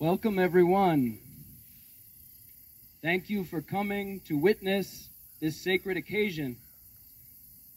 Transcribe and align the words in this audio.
Welcome, 0.00 0.40
everyone. 0.40 1.20
Thank 3.00 3.30
you 3.30 3.44
for 3.44 3.62
coming 3.62 4.18
to 4.26 4.36
witness 4.36 5.08
this 5.40 5.56
sacred 5.56 5.96
occasion. 5.96 6.56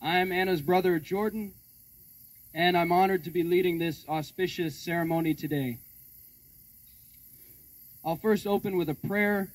I'm 0.01 0.31
Anna's 0.31 0.63
brother, 0.63 0.97
Jordan, 0.97 1.53
and 2.55 2.75
I'm 2.75 2.91
honored 2.91 3.25
to 3.25 3.29
be 3.29 3.43
leading 3.43 3.77
this 3.77 4.03
auspicious 4.09 4.75
ceremony 4.75 5.35
today. 5.35 5.77
I'll 8.03 8.15
first 8.15 8.47
open 8.47 8.77
with 8.77 8.89
a 8.89 8.95
prayer. 8.95 9.53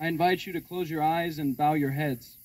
I 0.00 0.06
invite 0.06 0.46
you 0.46 0.54
to 0.54 0.62
close 0.62 0.88
your 0.88 1.02
eyes 1.02 1.38
and 1.38 1.54
bow 1.54 1.74
your 1.74 1.90
heads. 1.90 2.38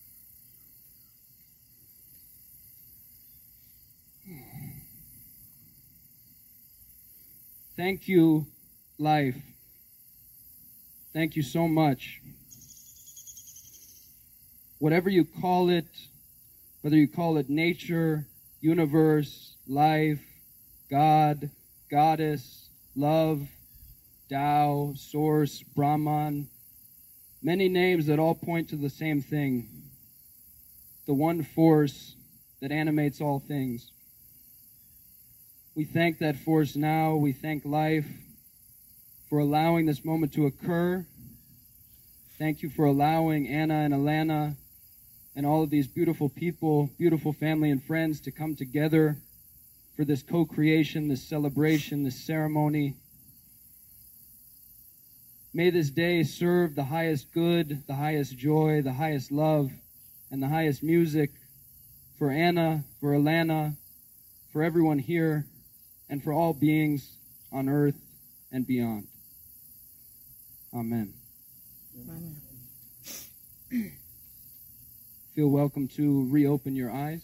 Thank 7.77 8.09
you, 8.09 8.47
life. 8.97 9.37
Thank 11.13 11.35
you 11.35 11.43
so 11.43 11.67
much. 11.67 12.21
Whatever 14.79 15.09
you 15.09 15.25
call 15.25 15.69
it, 15.69 15.87
whether 16.81 16.97
you 16.97 17.07
call 17.07 17.37
it 17.37 17.49
nature, 17.49 18.25
universe, 18.61 19.55
life, 19.67 20.21
God, 20.89 21.49
goddess, 21.89 22.69
love, 22.95 23.47
Tao, 24.29 24.93
source, 24.95 25.61
Brahman, 25.61 26.47
many 27.41 27.69
names 27.69 28.07
that 28.07 28.19
all 28.19 28.35
point 28.35 28.69
to 28.69 28.75
the 28.75 28.89
same 28.89 29.21
thing 29.21 29.67
the 31.05 31.13
one 31.13 31.43
force 31.43 32.15
that 32.61 32.71
animates 32.71 33.19
all 33.19 33.39
things. 33.39 33.91
We 35.75 35.83
thank 35.83 36.19
that 36.19 36.37
force 36.37 36.77
now. 36.77 37.15
We 37.15 37.33
thank 37.33 37.65
life 37.65 38.05
for 39.33 39.39
allowing 39.39 39.87
this 39.87 40.05
moment 40.05 40.31
to 40.31 40.45
occur. 40.45 41.03
Thank 42.37 42.61
you 42.61 42.69
for 42.69 42.85
allowing 42.85 43.47
Anna 43.47 43.73
and 43.73 43.91
Alana 43.91 44.55
and 45.35 45.43
all 45.43 45.63
of 45.63 45.71
these 45.71 45.87
beautiful 45.87 46.29
people, 46.29 46.91
beautiful 46.99 47.33
family 47.33 47.71
and 47.71 47.83
friends 47.83 48.21
to 48.21 48.31
come 48.31 48.55
together 48.55 49.17
for 49.95 50.05
this 50.05 50.21
co 50.21 50.45
creation, 50.45 51.07
this 51.07 51.23
celebration, 51.23 52.03
this 52.03 52.23
ceremony. 52.23 52.93
May 55.51 55.71
this 55.71 55.89
day 55.89 56.21
serve 56.21 56.75
the 56.75 56.83
highest 56.83 57.33
good, 57.33 57.87
the 57.87 57.95
highest 57.95 58.37
joy, 58.37 58.83
the 58.83 58.93
highest 58.93 59.31
love, 59.31 59.71
and 60.29 60.43
the 60.43 60.49
highest 60.49 60.83
music 60.83 61.31
for 62.19 62.29
Anna, 62.29 62.83
for 62.99 63.13
Alana, 63.13 63.77
for 64.51 64.61
everyone 64.61 64.99
here, 64.99 65.47
and 66.07 66.23
for 66.23 66.33
all 66.33 66.53
beings 66.53 67.17
on 67.51 67.67
earth 67.67 67.97
and 68.51 68.67
beyond. 68.67 69.07
Amen. 70.75 71.13
Amen. 71.99 72.35
Feel 75.35 75.47
welcome 75.47 75.87
to 75.89 76.27
reopen 76.31 76.75
your 76.75 76.89
eyes. 76.91 77.21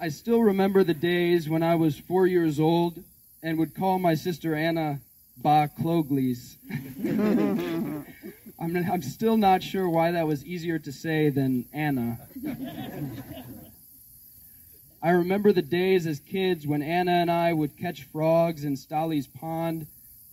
I 0.00 0.08
still 0.08 0.42
remember 0.42 0.82
the 0.82 0.94
days 0.94 1.46
when 1.46 1.62
I 1.62 1.74
was 1.74 1.98
four 1.98 2.26
years 2.26 2.58
old 2.58 3.04
and 3.42 3.58
would 3.58 3.74
call 3.74 3.98
my 3.98 4.14
sister 4.14 4.54
Anna 4.54 5.00
Ba 5.36 5.68
Clogleys. 5.78 6.56
I'm, 8.58 8.76
I'm 8.76 9.02
still 9.02 9.36
not 9.36 9.62
sure 9.62 9.90
why 9.90 10.12
that 10.12 10.26
was 10.26 10.42
easier 10.46 10.78
to 10.78 10.90
say 10.90 11.28
than 11.28 11.66
Anna. 11.74 12.18
I 15.04 15.10
remember 15.10 15.52
the 15.52 15.62
days 15.62 16.06
as 16.06 16.20
kids 16.20 16.64
when 16.64 16.80
Anna 16.80 17.10
and 17.10 17.28
I 17.30 17.52
would 17.52 17.76
catch 17.76 18.04
frogs 18.04 18.62
in 18.62 18.76
Stolley's 18.76 19.26
pond 19.26 19.88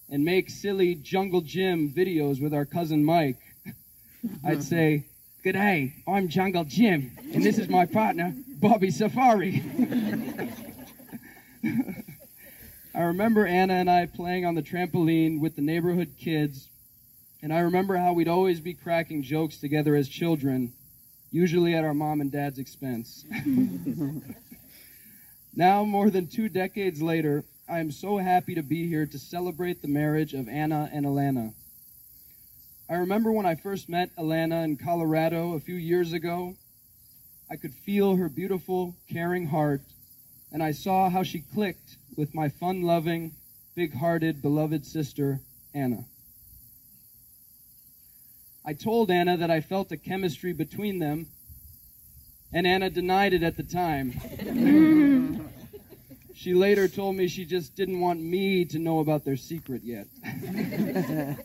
and 0.08 0.24
make 0.24 0.52
silly 0.52 0.94
Jungle 0.94 1.42
Jim 1.42 1.92
videos 1.92 2.40
with 2.40 2.54
our 2.54 2.66
cousin 2.66 3.04
Mike. 3.04 3.40
I'd 4.46 4.62
say, 4.62 5.06
G'day, 5.44 5.94
I'm 6.08 6.28
Jungle 6.28 6.66
Jim, 6.66 7.18
and 7.34 7.44
this 7.44 7.58
is 7.58 7.68
my 7.68 7.88
partner, 7.88 8.32
Bobby 8.60 8.92
Safari. 8.92 9.64
I 12.94 13.02
remember 13.02 13.48
Anna 13.48 13.74
and 13.74 13.90
I 13.90 14.06
playing 14.06 14.46
on 14.46 14.54
the 14.54 14.62
trampoline 14.62 15.40
with 15.40 15.56
the 15.56 15.64
neighborhood 15.64 16.14
kids, 16.20 16.68
and 17.42 17.52
I 17.52 17.62
remember 17.62 17.98
how 17.98 18.14
we'd 18.14 18.28
always 18.28 18.60
be 18.60 18.76
cracking 18.76 19.24
jokes 19.24 19.58
together 19.58 19.96
as 19.96 20.08
children, 20.08 20.74
usually 21.32 21.74
at 21.74 21.84
our 21.84 21.96
mom 21.96 22.22
and 22.22 22.32
dad's 22.32 22.60
expense. 22.60 23.26
now, 25.56 25.84
more 25.84 26.10
than 26.10 26.28
two 26.28 26.50
decades 26.50 27.02
later, 27.02 27.44
I 27.68 27.80
am 27.80 27.92
so 27.92 28.18
happy 28.18 28.56
to 28.56 28.64
be 28.64 28.88
here 28.88 29.06
to 29.06 29.20
celebrate 29.20 29.82
the 29.82 29.88
marriage 29.88 30.34
of 30.34 30.48
Anna 30.48 30.90
and 30.92 31.06
Alana. 31.06 31.54
I 32.90 32.96
remember 32.96 33.32
when 33.32 33.46
I 33.46 33.56
first 33.56 33.90
met 33.90 34.16
Alana 34.16 34.64
in 34.64 34.78
Colorado 34.78 35.54
a 35.54 35.60
few 35.60 35.76
years 35.76 36.14
ago, 36.14 36.56
I 37.52 37.56
could 37.56 37.74
feel 37.74 38.16
her 38.16 38.30
beautiful, 38.30 38.96
caring 39.12 39.48
heart, 39.48 39.82
and 40.52 40.64
I 40.64 40.72
saw 40.72 41.10
how 41.10 41.24
she 41.24 41.40
clicked 41.40 41.98
with 42.16 42.34
my 42.34 42.50
fun 42.50 42.82
loving, 42.82 43.34
big 43.76 43.94
hearted, 43.94 44.42
beloved 44.42 44.86
sister, 44.86 45.40
Anna. 45.74 46.06
I 48.66 48.74
told 48.74 49.10
Anna 49.10 49.38
that 49.38 49.50
I 49.50 49.62
felt 49.62 49.92
a 49.92 49.98
chemistry 49.98 50.54
between 50.54 51.00
them, 51.00 51.28
and 52.52 52.66
Anna 52.66 52.90
denied 52.90 53.34
it 53.34 53.44
at 53.44 53.58
the 53.58 53.64
time. 53.64 54.14
she 56.34 56.54
later 56.54 56.88
told 56.88 57.16
me 57.16 57.28
she 57.28 57.46
just 57.46 57.76
didn't 57.76 58.00
want 58.00 58.20
me 58.20 58.66
to 58.66 58.80
know 58.80 59.00
about 59.00 59.26
their 59.26 59.38
secret 59.38 59.84
yet. 59.84 60.08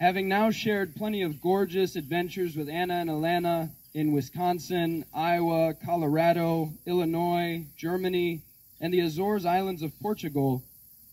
Having 0.00 0.28
now 0.28 0.50
shared 0.50 0.94
plenty 0.96 1.22
of 1.22 1.40
gorgeous 1.40 1.96
adventures 1.96 2.56
with 2.56 2.68
Anna 2.68 2.94
and 2.94 3.10
Alana 3.10 3.70
in 3.94 4.12
Wisconsin, 4.12 5.04
Iowa, 5.12 5.74
Colorado, 5.74 6.72
Illinois, 6.86 7.64
Germany, 7.76 8.42
and 8.80 8.94
the 8.94 9.00
Azores 9.00 9.44
Islands 9.44 9.82
of 9.82 9.98
Portugal, 10.00 10.62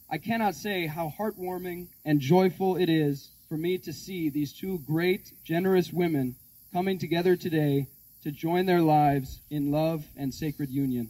I 0.10 0.20
cannot 0.20 0.54
say 0.54 0.86
how 0.86 1.12
heartwarming 1.18 1.88
and 2.04 2.20
joyful 2.20 2.76
it 2.76 2.90
is 2.90 3.30
for 3.50 3.58
me 3.58 3.80
to 3.80 3.92
see 3.92 4.30
these 4.30 4.54
two 4.54 4.80
great, 4.86 5.32
generous 5.44 5.92
women 5.92 6.36
coming 6.76 7.00
together 7.00 7.38
today 7.38 7.88
to 8.22 8.30
join 8.30 8.66
their 8.66 8.82
lives 8.82 9.40
in 9.50 9.72
love 9.72 10.04
and 10.18 10.34
sacred 10.34 10.70
union. 10.70 11.10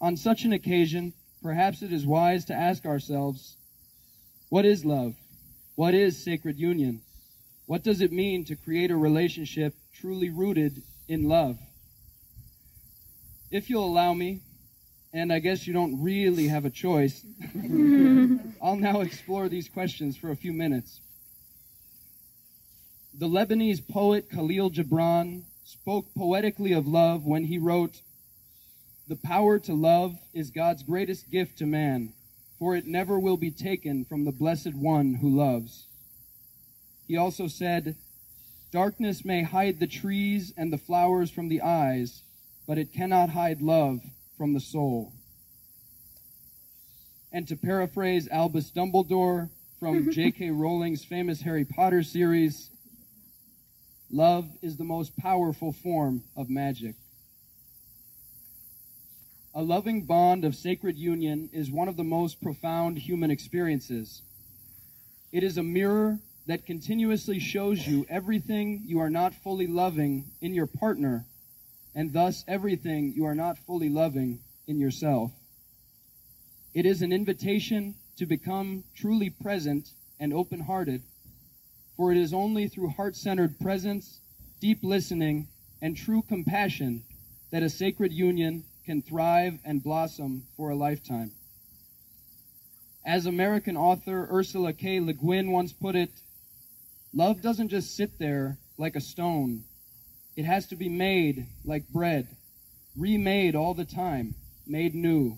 On 0.00 0.16
such 0.16 0.44
an 0.44 0.54
occasion, 0.54 1.12
perhaps 1.42 1.82
it 1.82 1.92
is 1.92 2.06
wise 2.06 2.46
to 2.46 2.54
ask 2.54 2.86
ourselves, 2.86 3.58
what 4.48 4.64
is 4.64 4.82
love? 4.86 5.14
What 5.74 5.92
is 5.92 6.24
sacred 6.24 6.56
union? 6.56 7.02
What 7.66 7.82
does 7.82 8.00
it 8.00 8.12
mean 8.12 8.46
to 8.46 8.56
create 8.56 8.90
a 8.90 8.96
relationship 8.96 9.74
truly 9.92 10.30
rooted 10.30 10.80
in 11.06 11.28
love? 11.28 11.58
If 13.50 13.68
you'll 13.68 13.84
allow 13.84 14.14
me, 14.14 14.40
and 15.12 15.30
I 15.30 15.38
guess 15.38 15.66
you 15.66 15.74
don't 15.74 16.02
really 16.02 16.48
have 16.48 16.64
a 16.64 16.70
choice, 16.70 17.22
I'll 18.62 18.76
now 18.76 19.02
explore 19.02 19.50
these 19.50 19.68
questions 19.68 20.16
for 20.16 20.30
a 20.30 20.36
few 20.36 20.54
minutes. 20.54 21.02
The 23.12 23.28
Lebanese 23.28 23.86
poet 23.86 24.30
Khalil 24.30 24.70
Gibran 24.70 25.42
spoke 25.64 26.14
poetically 26.14 26.72
of 26.72 26.86
love 26.86 27.24
when 27.24 27.44
he 27.44 27.58
wrote, 27.58 28.00
The 29.08 29.16
power 29.16 29.58
to 29.60 29.74
love 29.74 30.16
is 30.32 30.50
God's 30.50 30.82
greatest 30.82 31.30
gift 31.30 31.58
to 31.58 31.66
man 31.66 32.12
for 32.60 32.76
it 32.76 32.86
never 32.86 33.18
will 33.18 33.38
be 33.38 33.50
taken 33.50 34.04
from 34.04 34.24
the 34.24 34.30
blessed 34.30 34.74
one 34.74 35.14
who 35.14 35.30
loves. 35.30 35.86
He 37.08 37.16
also 37.16 37.48
said, 37.48 37.96
Darkness 38.70 39.24
may 39.24 39.42
hide 39.42 39.80
the 39.80 39.86
trees 39.86 40.52
and 40.56 40.70
the 40.70 40.78
flowers 40.78 41.30
from 41.30 41.48
the 41.48 41.62
eyes, 41.62 42.22
but 42.68 42.76
it 42.76 42.92
cannot 42.92 43.30
hide 43.30 43.62
love 43.62 44.02
from 44.36 44.52
the 44.52 44.60
soul. 44.60 45.12
And 47.32 47.48
to 47.48 47.56
paraphrase 47.56 48.28
Albus 48.28 48.70
Dumbledore 48.70 49.48
from 49.80 50.12
J.K. 50.12 50.50
Rowling's 50.50 51.04
famous 51.04 51.40
Harry 51.40 51.64
Potter 51.64 52.02
series, 52.02 52.69
love 54.10 54.46
is 54.62 54.76
the 54.76 54.84
most 54.84 55.16
powerful 55.16 55.72
form 55.72 56.22
of 56.36 56.50
magic. 56.50 56.94
A 59.54 59.62
loving 59.62 60.02
bond 60.02 60.44
of 60.44 60.54
sacred 60.54 60.96
union 60.96 61.50
is 61.52 61.70
one 61.70 61.88
of 61.88 61.96
the 61.96 62.04
most 62.04 62.40
profound 62.40 62.98
human 62.98 63.30
experiences. 63.30 64.22
It 65.32 65.42
is 65.42 65.58
a 65.58 65.62
mirror 65.62 66.18
that 66.46 66.66
continuously 66.66 67.38
shows 67.38 67.86
you 67.86 68.06
everything 68.08 68.82
you 68.86 69.00
are 69.00 69.10
not 69.10 69.34
fully 69.34 69.66
loving 69.66 70.24
in 70.40 70.54
your 70.54 70.66
partner, 70.66 71.24
and 71.94 72.12
thus 72.12 72.44
everything 72.46 73.12
you 73.14 73.24
are 73.26 73.34
not 73.34 73.58
fully 73.58 73.88
loving 73.88 74.40
in 74.66 74.78
yourself. 74.78 75.32
It 76.72 76.86
is 76.86 77.02
an 77.02 77.12
invitation 77.12 77.96
to 78.16 78.26
become 78.26 78.84
truly 78.94 79.30
present 79.30 79.88
and 80.20 80.32
open 80.32 80.60
hearted, 80.60 81.02
for 82.00 82.12
it 82.12 82.16
is 82.16 82.32
only 82.32 82.66
through 82.66 82.88
heart 82.88 83.14
centered 83.14 83.60
presence, 83.60 84.20
deep 84.58 84.78
listening, 84.82 85.46
and 85.82 85.94
true 85.94 86.22
compassion 86.22 87.02
that 87.50 87.62
a 87.62 87.68
sacred 87.68 88.10
union 88.10 88.64
can 88.86 89.02
thrive 89.02 89.58
and 89.66 89.82
blossom 89.82 90.42
for 90.56 90.70
a 90.70 90.74
lifetime. 90.74 91.30
As 93.04 93.26
American 93.26 93.76
author 93.76 94.26
Ursula 94.32 94.72
K. 94.72 94.98
Le 94.98 95.12
Guin 95.12 95.50
once 95.50 95.74
put 95.74 95.94
it, 95.94 96.08
love 97.12 97.42
doesn't 97.42 97.68
just 97.68 97.94
sit 97.94 98.18
there 98.18 98.56
like 98.78 98.96
a 98.96 99.00
stone. 99.02 99.64
It 100.36 100.46
has 100.46 100.68
to 100.68 100.76
be 100.76 100.88
made 100.88 101.48
like 101.66 101.86
bread, 101.90 102.28
remade 102.96 103.54
all 103.54 103.74
the 103.74 103.84
time, 103.84 104.34
made 104.66 104.94
new. 104.94 105.36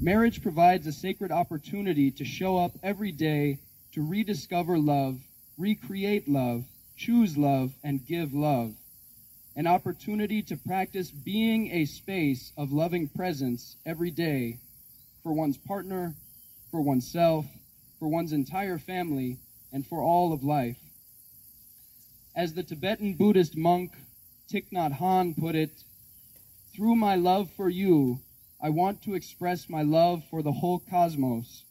Marriage 0.00 0.42
provides 0.42 0.86
a 0.86 0.92
sacred 0.92 1.32
opportunity 1.32 2.10
to 2.12 2.24
show 2.24 2.56
up 2.56 2.72
every 2.82 3.12
day 3.12 3.58
to 3.94 4.02
rediscover 4.02 4.76
love, 4.76 5.20
recreate 5.56 6.28
love, 6.28 6.64
choose 6.96 7.38
love, 7.38 7.72
and 7.84 8.04
give 8.06 8.34
love. 8.34 8.74
An 9.54 9.68
opportunity 9.68 10.42
to 10.42 10.56
practice 10.56 11.12
being 11.12 11.70
a 11.70 11.84
space 11.84 12.52
of 12.56 12.72
loving 12.72 13.08
presence 13.08 13.76
every 13.86 14.10
day 14.10 14.58
for 15.22 15.32
one's 15.32 15.56
partner, 15.56 16.12
for 16.72 16.80
oneself, 16.80 17.46
for 18.00 18.08
one's 18.08 18.32
entire 18.32 18.78
family, 18.78 19.38
and 19.72 19.86
for 19.86 20.02
all 20.02 20.32
of 20.32 20.42
life. 20.42 20.76
As 22.34 22.54
the 22.54 22.64
Tibetan 22.64 23.14
Buddhist 23.14 23.56
monk 23.56 23.92
Thich 24.50 24.72
Nhat 24.72 24.98
Hanh 24.98 25.38
put 25.38 25.54
it, 25.54 25.70
through 26.74 26.96
my 26.96 27.14
love 27.14 27.48
for 27.56 27.68
you, 27.68 28.18
I 28.60 28.70
want 28.70 29.02
to 29.04 29.14
express 29.14 29.68
my 29.68 29.82
love 29.82 30.24
for 30.30 30.42
the 30.42 30.52
whole 30.52 30.82
cosmos, 30.90 31.62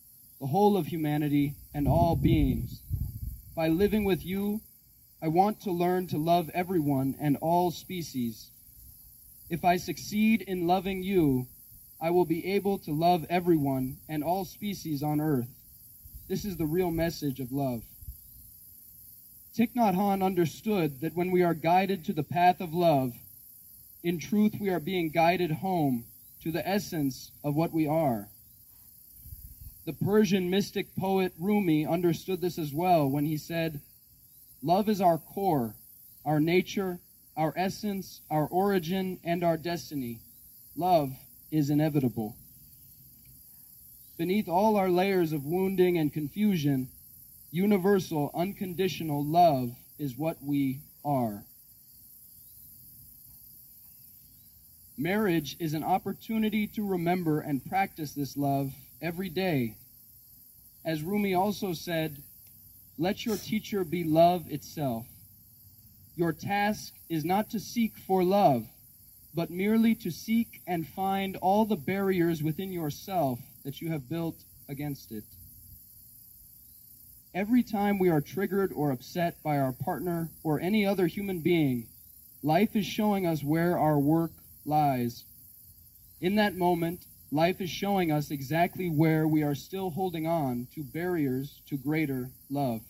the 0.44 0.48
whole 0.48 0.76
of 0.76 0.88
humanity, 0.88 1.54
and 1.74 1.88
all 1.88 2.18
beings. 2.18 2.82
By 3.56 3.70
living 3.70 4.04
with 4.04 4.26
you, 4.26 4.60
I 5.22 5.30
want 5.30 5.62
to 5.62 5.72
learn 5.72 6.08
to 6.08 6.18
love 6.18 6.52
everyone 6.54 7.16
and 7.18 7.38
all 7.38 7.72
species. 7.72 8.50
If 9.50 9.64
I 9.64 9.78
succeed 9.78 10.42
in 10.42 10.68
loving 10.68 11.02
you, 11.02 11.48
I 12.02 12.10
will 12.10 12.26
be 12.26 12.46
able 12.56 12.78
to 12.80 12.92
love 12.92 13.26
everyone 13.30 13.96
and 14.10 14.22
all 14.22 14.44
species 14.44 15.02
on 15.02 15.22
earth. 15.22 15.48
This 16.28 16.44
is 16.44 16.58
the 16.58 16.66
real 16.66 16.92
message 16.92 17.40
of 17.40 17.54
love. 17.54 17.82
Thich 19.58 19.74
Nhat 19.78 19.96
Hanh 19.96 20.22
understood 20.22 21.00
that 21.00 21.16
when 21.16 21.32
we 21.32 21.44
are 21.44 21.54
guided 21.54 22.04
to 22.04 22.12
the 22.12 22.22
path 22.22 22.60
of 22.60 22.74
love, 22.74 23.14
in 24.04 24.20
truth 24.20 24.56
we 24.60 24.72
are 24.72 24.82
being 24.82 25.08
guided 25.08 25.52
home 25.52 26.04
to 26.42 26.52
the 26.52 26.68
essence 26.68 27.32
of 27.46 27.56
what 27.56 27.72
we 27.72 27.88
are. 27.88 28.28
The 29.86 29.94
Persian 29.94 30.50
mystic 30.50 30.96
poet 30.96 31.34
Rumi 31.38 31.86
understood 31.86 32.40
this 32.40 32.58
as 32.58 32.74
well 32.74 33.10
when 33.10 33.26
he 33.26 33.38
said, 33.38 33.82
Love 34.62 34.88
is 34.88 35.02
our 35.02 35.18
core, 35.18 35.76
our 36.24 36.40
nature, 36.40 37.00
our 37.36 37.54
essence, 37.58 38.22
our 38.30 38.48
origin, 38.48 39.20
and 39.26 39.44
our 39.44 39.58
destiny. 39.58 40.20
Love 40.78 41.12
is 41.52 41.70
inevitable. 41.70 42.38
Beneath 44.18 44.48
all 44.48 44.78
our 44.78 44.90
layers 44.90 45.34
of 45.34 45.46
wounding 45.46 45.98
and 45.98 46.14
confusion, 46.14 46.88
universal, 47.52 48.32
unconditional 48.34 49.26
love 49.26 49.76
is 50.00 50.18
what 50.18 50.42
we 50.42 50.80
are. 51.04 51.44
Marriage 54.98 55.58
is 55.60 55.74
an 55.74 55.84
opportunity 55.84 56.68
to 56.68 56.88
remember 56.88 57.42
and 57.42 57.66
practice 57.66 58.14
this 58.14 58.38
love 58.38 58.72
every 59.04 59.30
day. 59.30 59.76
As 60.86 61.04
Rumi 61.04 61.36
also 61.36 61.74
said, 61.74 62.16
let 62.98 63.26
your 63.26 63.38
teacher 63.38 63.84
be 63.84 64.04
love 64.04 64.50
itself. 64.50 65.06
Your 66.16 66.32
task 66.32 66.94
is 67.10 67.26
not 67.26 67.50
to 67.50 67.60
seek 67.60 67.98
for 67.98 68.24
love, 68.24 68.66
but 69.36 69.50
merely 69.50 69.94
to 69.96 70.12
seek 70.12 70.62
and 70.66 70.88
find 70.88 71.36
all 71.38 71.66
the 71.66 71.76
barriers 71.76 72.42
within 72.42 72.72
yourself 72.72 73.40
that 73.66 73.82
you 73.82 73.90
have 73.90 74.10
built 74.10 74.36
against 74.70 75.12
it. 75.12 75.24
Every 77.34 77.64
time 77.64 77.98
we 77.98 78.10
are 78.10 78.22
triggered 78.22 78.72
or 78.74 78.92
upset 78.92 79.42
by 79.44 79.58
our 79.58 79.72
partner 79.72 80.30
or 80.44 80.60
any 80.60 80.86
other 80.86 81.08
human 81.08 81.40
being, 81.40 81.88
life 82.44 82.76
is 82.76 82.86
showing 82.86 83.26
us 83.26 83.44
where 83.44 83.78
our 83.78 83.98
work 83.98 84.32
lies. 84.66 85.24
In 86.22 86.36
that 86.36 86.56
moment, 86.56 87.02
life 87.34 87.60
is 87.60 87.70
showing 87.70 88.12
us 88.12 88.32
exactly 88.32 88.90
where 88.90 89.28
we 89.28 89.44
are 89.44 89.56
still 89.56 89.90
holding 89.90 90.28
on 90.28 90.68
to 90.76 90.84
barriers 90.84 91.60
to 91.68 91.78
greater 91.78 92.30
love. 92.50 92.82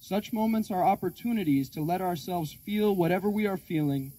Such 0.00 0.32
moments 0.32 0.70
are 0.70 0.84
opportunities 0.84 1.68
to 1.70 1.82
let 1.82 2.00
ourselves 2.00 2.52
feel 2.52 2.94
whatever 2.94 3.28
we 3.28 3.46
are 3.46 3.56
feeling 3.56 4.12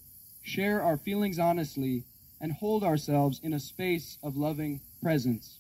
share 0.44 0.82
our 0.82 0.98
feelings 0.98 1.40
honestly, 1.40 2.04
and 2.40 2.54
hold 2.54 2.84
ourselves 2.84 3.40
in 3.44 3.54
a 3.54 3.60
space 3.60 4.18
of 4.24 4.36
loving 4.36 4.82
presence. 5.02 5.60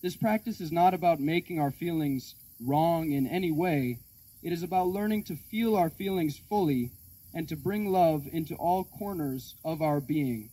This 0.00 0.16
practice 0.16 0.60
is 0.60 0.72
not 0.72 0.94
about 0.94 1.20
making 1.20 1.58
our 1.60 1.70
feelings 1.70 2.34
wrong 2.64 3.12
in 3.12 3.26
any 3.26 3.50
way. 3.50 3.98
It 4.42 4.52
is 4.52 4.62
about 4.62 4.88
learning 4.88 5.24
to 5.24 5.36
feel 5.36 5.76
our 5.76 5.90
feelings 5.90 6.38
fully 6.48 6.90
and 7.34 7.48
to 7.48 7.56
bring 7.56 7.90
love 7.90 8.26
into 8.30 8.54
all 8.54 8.84
corners 8.84 9.54
of 9.64 9.82
our 9.82 10.00
being, 10.00 10.50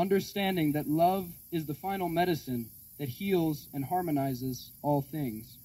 understanding 0.00 0.72
that 0.72 0.88
love 0.88 1.28
is 1.52 1.66
the 1.66 1.74
final 1.74 2.08
medicine 2.08 2.70
that 2.98 3.08
heals 3.08 3.66
and 3.74 3.84
harmonizes 3.84 4.70
all 4.82 5.02
things. 5.02 5.58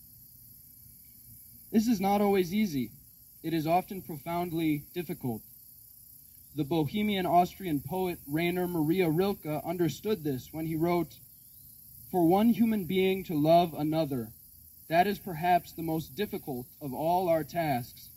This 1.72 1.88
is 1.88 2.02
not 2.02 2.20
always 2.20 2.54
easy. 2.54 2.92
It 3.44 3.54
is 3.54 3.66
often 3.66 4.02
profoundly 4.02 4.84
difficult. 4.94 5.42
The 6.54 6.66
Bohemian 6.66 7.26
Austrian 7.26 7.80
poet 7.80 8.20
Rainer 8.28 8.68
Maria 8.68 9.10
Rilke 9.10 9.62
understood 9.66 10.24
this 10.24 10.50
when 10.52 10.66
he 10.66 10.76
wrote, 10.76 11.16
For 12.12 12.28
one 12.28 12.50
human 12.50 12.84
being 12.84 13.24
to 13.26 13.34
love 13.34 13.74
another, 13.74 14.28
that 14.90 15.08
is 15.08 15.18
perhaps 15.18 15.72
the 15.72 15.82
most 15.82 16.14
difficult 16.14 16.66
of 16.82 16.94
all 16.94 17.30
our 17.30 17.44
tasks, 17.46 18.10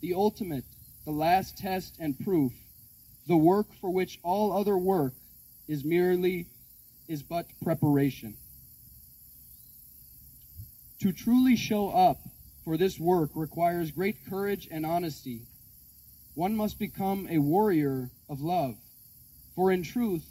the 0.00 0.14
ultimate, 0.14 0.64
the 1.04 1.10
last 1.10 1.58
test 1.58 1.96
and 1.98 2.18
proof, 2.18 2.52
the 3.26 3.36
work 3.36 3.66
for 3.80 3.90
which 3.90 4.20
all 4.22 4.52
other 4.52 4.78
work 4.78 5.12
is 5.68 5.84
merely, 5.84 6.46
is 7.08 7.22
but 7.22 7.46
preparation. 7.62 8.34
To 11.00 11.12
truly 11.12 11.56
show 11.56 11.90
up 11.90 12.18
for 12.64 12.76
this 12.76 12.98
work 12.98 13.30
requires 13.34 13.90
great 13.90 14.16
courage 14.28 14.68
and 14.70 14.84
honesty 14.86 15.42
one 16.36 16.54
must 16.54 16.78
become 16.78 17.26
a 17.30 17.38
warrior 17.38 18.10
of 18.28 18.42
love. 18.42 18.76
For 19.54 19.72
in 19.72 19.82
truth, 19.82 20.22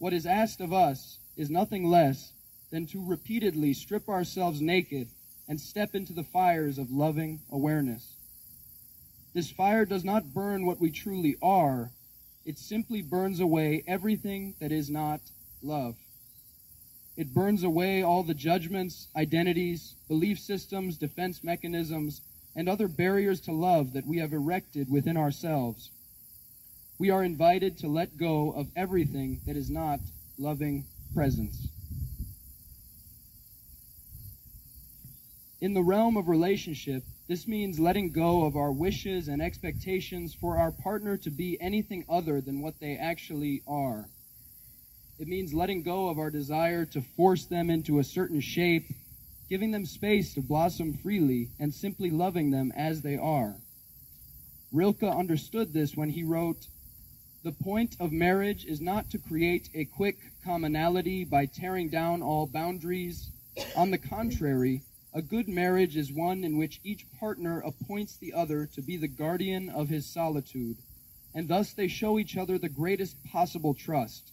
what 0.00 0.12
is 0.12 0.26
asked 0.26 0.60
of 0.60 0.72
us 0.72 1.18
is 1.36 1.50
nothing 1.50 1.88
less 1.88 2.32
than 2.72 2.86
to 2.86 3.04
repeatedly 3.04 3.72
strip 3.72 4.08
ourselves 4.08 4.60
naked 4.60 5.06
and 5.48 5.60
step 5.60 5.94
into 5.94 6.12
the 6.12 6.24
fires 6.24 6.78
of 6.78 6.90
loving 6.90 7.38
awareness. 7.50 8.14
This 9.34 9.50
fire 9.52 9.84
does 9.84 10.04
not 10.04 10.34
burn 10.34 10.66
what 10.66 10.80
we 10.80 10.90
truly 10.90 11.36
are, 11.40 11.90
it 12.44 12.58
simply 12.58 13.02
burns 13.02 13.40
away 13.40 13.84
everything 13.86 14.54
that 14.60 14.72
is 14.72 14.90
not 14.90 15.20
love. 15.62 15.96
It 17.16 17.34
burns 17.34 17.62
away 17.62 18.02
all 18.02 18.22
the 18.22 18.34
judgments, 18.34 19.08
identities, 19.14 19.94
belief 20.08 20.38
systems, 20.38 20.96
defense 20.96 21.44
mechanisms, 21.44 22.20
and 22.56 22.68
other 22.68 22.88
barriers 22.88 23.40
to 23.42 23.52
love 23.52 23.92
that 23.92 24.06
we 24.06 24.18
have 24.18 24.32
erected 24.32 24.90
within 24.90 25.16
ourselves. 25.16 25.90
We 26.98 27.10
are 27.10 27.24
invited 27.24 27.78
to 27.78 27.88
let 27.88 28.16
go 28.16 28.52
of 28.52 28.68
everything 28.76 29.40
that 29.46 29.56
is 29.56 29.70
not 29.70 30.00
loving 30.38 30.84
presence. 31.14 31.68
In 35.60 35.74
the 35.74 35.82
realm 35.82 36.16
of 36.16 36.28
relationship, 36.28 37.04
this 37.32 37.48
means 37.48 37.80
letting 37.80 38.10
go 38.10 38.44
of 38.44 38.56
our 38.56 38.70
wishes 38.70 39.28
and 39.28 39.40
expectations 39.40 40.34
for 40.34 40.58
our 40.58 40.70
partner 40.70 41.16
to 41.16 41.30
be 41.30 41.56
anything 41.62 42.04
other 42.06 42.42
than 42.42 42.60
what 42.60 42.78
they 42.78 42.94
actually 42.94 43.62
are. 43.66 44.04
It 45.18 45.28
means 45.28 45.54
letting 45.54 45.82
go 45.82 46.10
of 46.10 46.18
our 46.18 46.30
desire 46.30 46.84
to 46.84 47.00
force 47.00 47.46
them 47.46 47.70
into 47.70 47.98
a 47.98 48.04
certain 48.04 48.42
shape 48.42 48.84
giving 49.48 49.70
them 49.70 49.86
space 49.86 50.34
to 50.34 50.42
blossom 50.42 50.92
freely 50.92 51.48
and 51.58 51.72
simply 51.72 52.10
loving 52.10 52.50
them 52.50 52.70
as 52.76 53.00
they 53.00 53.16
are. 53.16 53.54
Rilke 54.70 55.02
understood 55.02 55.72
this 55.72 55.96
when 55.96 56.10
he 56.10 56.24
wrote, 56.24 56.66
The 57.44 57.52
point 57.52 57.96
of 57.98 58.12
marriage 58.12 58.66
is 58.66 58.82
not 58.82 59.08
to 59.08 59.16
create 59.16 59.70
a 59.74 59.86
quick 59.86 60.18
commonality 60.44 61.24
by 61.24 61.46
tearing 61.46 61.88
down 61.88 62.20
all 62.20 62.46
boundaries. 62.46 63.30
On 63.74 63.90
the 63.90 63.96
contrary, 63.96 64.82
a 65.14 65.20
good 65.20 65.46
marriage 65.46 65.96
is 65.96 66.12
one 66.12 66.42
in 66.42 66.56
which 66.56 66.80
each 66.82 67.04
partner 67.20 67.60
appoints 67.60 68.16
the 68.16 68.32
other 68.32 68.66
to 68.66 68.80
be 68.80 68.96
the 68.96 69.08
guardian 69.08 69.68
of 69.68 69.88
his 69.88 70.06
solitude, 70.06 70.76
and 71.34 71.48
thus 71.48 71.72
they 71.72 71.88
show 71.88 72.18
each 72.18 72.36
other 72.36 72.58
the 72.58 72.68
greatest 72.68 73.16
possible 73.24 73.74
trust. 73.74 74.32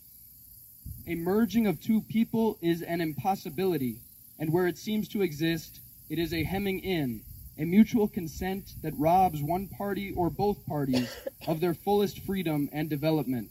A 1.06 1.16
merging 1.16 1.68
of 1.68 1.82
two 1.82 2.02
people 2.02 2.58
is 2.62 2.82
an 2.82 3.02
impossibility, 3.02 4.00
and 4.38 4.54
where 4.54 4.68
it 4.68 4.78
seems 4.78 5.10
to 5.10 5.22
exist, 5.22 5.80
it 6.10 6.18
is 6.18 6.34
a 6.34 6.44
hemming 6.44 6.80
in, 6.80 7.22
a 7.58 7.66
mutual 7.66 8.08
consent 8.08 8.72
that 8.82 8.98
robs 8.98 9.42
one 9.42 9.68
party 9.68 10.14
or 10.14 10.30
both 10.30 10.66
parties 10.66 11.14
of 11.46 11.60
their 11.60 11.74
fullest 11.74 12.20
freedom 12.20 12.70
and 12.72 12.90
development. 12.90 13.50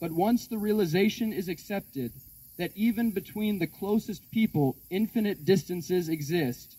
But 0.00 0.12
once 0.12 0.46
the 0.46 0.58
realization 0.58 1.32
is 1.32 1.48
accepted 1.48 2.12
that 2.56 2.72
even 2.76 3.10
between 3.10 3.58
the 3.58 3.66
closest 3.66 4.30
people 4.30 4.76
infinite 4.90 5.44
distances 5.44 6.08
exist, 6.08 6.76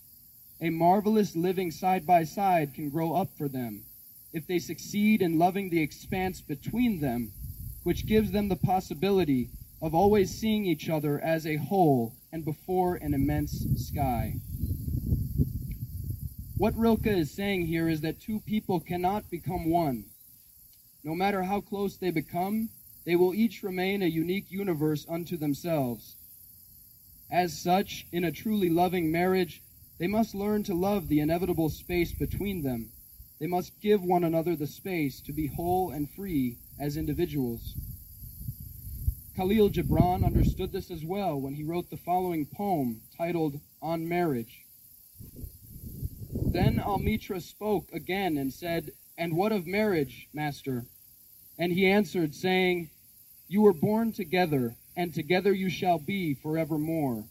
a 0.60 0.70
marvelous 0.70 1.36
living 1.36 1.70
side 1.70 2.06
by 2.06 2.24
side 2.24 2.74
can 2.74 2.88
grow 2.88 3.14
up 3.14 3.28
for 3.36 3.48
them 3.48 3.84
if 4.32 4.46
they 4.46 4.58
succeed 4.58 5.22
in 5.22 5.38
loving 5.38 5.70
the 5.70 5.80
expanse 5.80 6.40
between 6.40 7.00
them, 7.00 7.32
which 7.84 8.06
gives 8.06 8.32
them 8.32 8.48
the 8.48 8.56
possibility 8.56 9.48
of 9.80 9.94
always 9.94 10.30
seeing 10.30 10.66
each 10.66 10.88
other 10.88 11.18
as 11.20 11.46
a 11.46 11.56
whole 11.56 12.14
and 12.32 12.44
before 12.44 12.96
an 12.96 13.14
immense 13.14 13.66
sky. 13.76 14.34
What 16.58 16.76
Rilke 16.76 17.06
is 17.06 17.30
saying 17.30 17.66
here 17.66 17.88
is 17.88 18.00
that 18.00 18.20
two 18.20 18.40
people 18.40 18.80
cannot 18.80 19.30
become 19.30 19.70
one. 19.70 20.04
No 21.04 21.14
matter 21.14 21.42
how 21.42 21.60
close 21.60 21.96
they 21.96 22.10
become, 22.10 22.70
they 23.06 23.14
will 23.14 23.32
each 23.32 23.62
remain 23.62 24.02
a 24.02 24.06
unique 24.06 24.50
universe 24.50 25.06
unto 25.08 25.36
themselves. 25.36 26.16
As 27.30 27.56
such, 27.56 28.04
in 28.10 28.24
a 28.24 28.32
truly 28.32 28.68
loving 28.68 29.12
marriage, 29.12 29.62
they 29.98 30.08
must 30.08 30.34
learn 30.34 30.64
to 30.64 30.74
love 30.74 31.08
the 31.08 31.20
inevitable 31.20 31.68
space 31.68 32.12
between 32.12 32.62
them. 32.62 32.90
They 33.38 33.46
must 33.46 33.80
give 33.80 34.02
one 34.02 34.24
another 34.24 34.56
the 34.56 34.66
space 34.66 35.20
to 35.20 35.32
be 35.32 35.46
whole 35.46 35.90
and 35.90 36.10
free 36.10 36.56
as 36.80 36.96
individuals. 36.96 37.74
Khalil 39.36 39.70
Gibran 39.70 40.24
understood 40.24 40.72
this 40.72 40.90
as 40.90 41.04
well 41.04 41.40
when 41.40 41.54
he 41.54 41.62
wrote 41.62 41.90
the 41.90 41.96
following 41.96 42.44
poem 42.44 43.02
titled 43.16 43.60
On 43.82 44.08
Marriage. 44.08 44.64
Then 46.32 46.78
Almitra 46.78 47.40
spoke 47.40 47.92
again 47.92 48.36
and 48.36 48.52
said, 48.52 48.90
And 49.16 49.36
what 49.36 49.52
of 49.52 49.66
marriage, 49.66 50.26
master? 50.32 50.86
And 51.58 51.72
he 51.72 51.86
answered, 51.86 52.34
saying, 52.34 52.90
You 53.48 53.62
were 53.62 53.72
born 53.72 54.12
together, 54.12 54.74
and 54.96 55.12
together 55.12 55.52
you 55.52 55.70
shall 55.70 55.98
be 55.98 56.34
forevermore. 56.34 57.24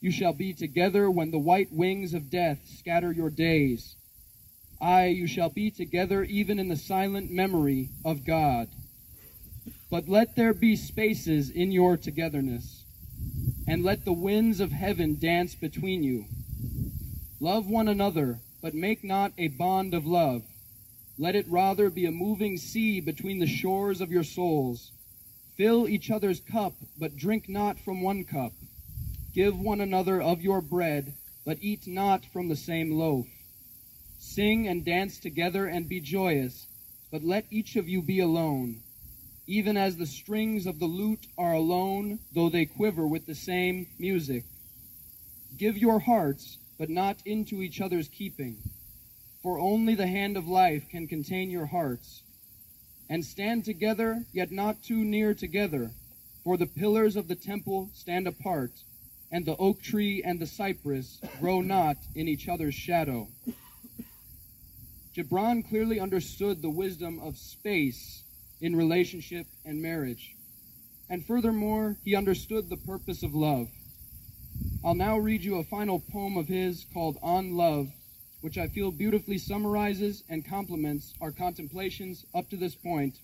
You 0.00 0.10
shall 0.10 0.32
be 0.32 0.52
together 0.52 1.10
when 1.10 1.30
the 1.30 1.38
white 1.38 1.72
wings 1.72 2.14
of 2.14 2.30
death 2.30 2.58
scatter 2.78 3.12
your 3.12 3.30
days. 3.30 3.94
Aye, 4.80 5.06
you 5.06 5.26
shall 5.26 5.50
be 5.50 5.70
together 5.70 6.24
even 6.24 6.58
in 6.58 6.68
the 6.68 6.76
silent 6.76 7.30
memory 7.30 7.88
of 8.04 8.24
God. 8.24 8.68
But 9.90 10.08
let 10.08 10.36
there 10.36 10.54
be 10.54 10.76
spaces 10.76 11.50
in 11.50 11.72
your 11.72 11.96
togetherness, 11.96 12.84
and 13.66 13.82
let 13.82 14.04
the 14.04 14.12
winds 14.12 14.60
of 14.60 14.72
heaven 14.72 15.18
dance 15.18 15.54
between 15.54 16.02
you. 16.02 16.26
Love 17.40 17.68
one 17.68 17.88
another 17.88 18.40
but 18.64 18.72
make 18.72 19.04
not 19.04 19.30
a 19.36 19.48
bond 19.48 19.92
of 19.92 20.06
love. 20.06 20.42
Let 21.18 21.36
it 21.36 21.44
rather 21.50 21.90
be 21.90 22.06
a 22.06 22.10
moving 22.10 22.56
sea 22.56 22.98
between 22.98 23.38
the 23.38 23.46
shores 23.46 24.00
of 24.00 24.10
your 24.10 24.24
souls. 24.24 24.90
Fill 25.56 25.88
each 25.88 26.10
other's 26.10 26.40
cup, 26.40 26.74
but 26.98 27.16
drink 27.16 27.48
not 27.48 27.78
from 27.78 28.02
one 28.02 28.24
cup. 28.24 28.52
Give 29.32 29.58
one 29.58 29.80
another 29.80 30.20
of 30.20 30.42
your 30.42 30.60
bread, 30.60 31.14
but 31.44 31.58
eat 31.60 31.86
not 31.86 32.24
from 32.24 32.48
the 32.48 32.56
same 32.56 32.92
loaf. 32.92 33.26
Sing 34.18 34.66
and 34.66 34.84
dance 34.84 35.18
together 35.18 35.66
and 35.66 35.88
be 35.88 36.00
joyous, 36.00 36.66
but 37.12 37.22
let 37.22 37.46
each 37.50 37.76
of 37.76 37.88
you 37.88 38.02
be 38.02 38.18
alone, 38.18 38.80
even 39.46 39.76
as 39.76 39.96
the 39.96 40.06
strings 40.06 40.66
of 40.66 40.78
the 40.78 40.86
lute 40.86 41.26
are 41.38 41.52
alone, 41.52 42.18
though 42.32 42.48
they 42.48 42.64
quiver 42.64 43.06
with 43.06 43.26
the 43.26 43.34
same 43.34 43.86
music. 43.98 44.44
Give 45.56 45.78
your 45.78 46.00
hearts, 46.00 46.58
but 46.78 46.90
not 46.90 47.18
into 47.24 47.62
each 47.62 47.80
other's 47.80 48.08
keeping. 48.08 48.56
For 49.42 49.60
only 49.60 49.94
the 49.94 50.08
hand 50.08 50.36
of 50.36 50.48
life 50.48 50.88
can 50.88 51.06
contain 51.06 51.50
your 51.50 51.66
hearts. 51.66 52.22
And 53.08 53.24
stand 53.24 53.64
together, 53.64 54.24
yet 54.32 54.50
not 54.50 54.82
too 54.82 55.04
near 55.04 55.34
together, 55.34 55.90
for 56.42 56.56
the 56.56 56.66
pillars 56.66 57.16
of 57.16 57.28
the 57.28 57.34
temple 57.34 57.90
stand 57.94 58.26
apart, 58.26 58.72
and 59.30 59.44
the 59.44 59.56
oak 59.56 59.82
tree 59.82 60.22
and 60.22 60.38
the 60.38 60.46
cypress 60.46 61.20
grow 61.40 61.60
not 61.60 61.96
in 62.14 62.28
each 62.28 62.48
other's 62.48 62.74
shadow. 62.74 63.28
Gibran 65.14 65.68
clearly 65.68 66.00
understood 66.00 66.60
the 66.60 66.70
wisdom 66.70 67.20
of 67.20 67.36
space 67.36 68.24
in 68.60 68.74
relationship 68.74 69.46
and 69.64 69.80
marriage. 69.80 70.34
And 71.08 71.24
furthermore, 71.24 71.96
he 72.04 72.16
understood 72.16 72.68
the 72.68 72.76
purpose 72.76 73.22
of 73.22 73.34
love. 73.34 73.68
I'll 74.84 74.94
now 74.94 75.18
read 75.18 75.44
you 75.44 75.56
a 75.56 75.64
final 75.64 76.00
poem 76.00 76.36
of 76.36 76.48
his 76.48 76.86
called 76.92 77.18
On 77.22 77.56
Love, 77.56 77.88
which 78.44 78.58
I 78.58 78.68
feel 78.68 78.90
beautifully 78.90 79.38
summarizes 79.38 80.22
and 80.28 80.46
complements 80.46 81.14
our 81.18 81.30
contemplations 81.30 82.26
up 82.34 82.50
to 82.50 82.58
this 82.58 82.74
point. 82.74 83.14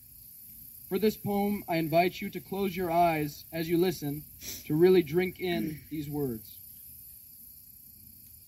For 0.89 0.99
this 0.99 1.15
poem, 1.15 1.62
I 1.69 1.77
invite 1.77 2.23
you 2.23 2.31
to 2.31 2.41
close 2.41 2.75
your 2.75 2.91
eyes 2.91 3.45
as 3.53 3.69
you 3.69 3.77
listen 3.77 4.23
to 4.65 4.75
really 4.75 5.03
drink 5.03 5.39
in 5.39 5.79
these 5.91 6.09
words. 6.09 6.57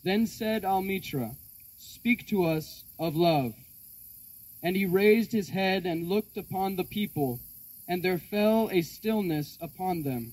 Then 0.03 0.27
said 0.27 0.63
Almitra, 0.63 1.37
Speak 1.77 2.27
to 2.29 2.47
us 2.47 2.85
of 2.99 3.17
love. 3.17 3.53
And 4.63 4.75
he 4.75 4.87
raised 4.87 5.31
his 5.31 5.51
head 5.51 5.85
and 5.85 6.09
looked 6.09 6.39
upon 6.39 6.77
the 6.77 6.85
people, 6.85 7.39
and 7.87 8.03
there 8.03 8.17
fell 8.17 8.71
a 8.73 8.81
stillness 8.81 9.59
upon 9.61 10.05
them. 10.05 10.33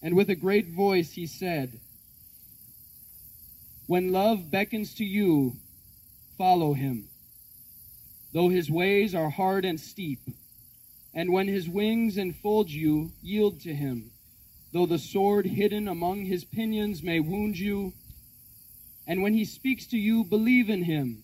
And 0.00 0.14
with 0.14 0.30
a 0.30 0.36
great 0.36 0.68
voice 0.68 1.14
he 1.14 1.26
said, 1.26 1.80
when 3.86 4.12
love 4.12 4.50
beckons 4.50 4.94
to 4.94 5.04
you, 5.04 5.56
follow 6.36 6.72
him. 6.74 7.08
Though 8.32 8.48
his 8.48 8.70
ways 8.70 9.14
are 9.14 9.30
hard 9.30 9.64
and 9.64 9.78
steep, 9.78 10.20
and 11.14 11.32
when 11.32 11.46
his 11.46 11.68
wings 11.68 12.16
enfold 12.16 12.70
you, 12.70 13.12
yield 13.22 13.60
to 13.60 13.74
him. 13.74 14.10
Though 14.72 14.86
the 14.86 14.98
sword 14.98 15.46
hidden 15.46 15.86
among 15.86 16.24
his 16.24 16.44
pinions 16.44 17.02
may 17.02 17.20
wound 17.20 17.56
you, 17.56 17.92
and 19.06 19.22
when 19.22 19.34
he 19.34 19.44
speaks 19.44 19.86
to 19.86 19.98
you, 19.98 20.24
believe 20.24 20.68
in 20.68 20.82
him. 20.82 21.22